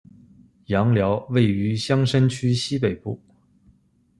[0.65, 3.21] 杨寮位于香山区西北部。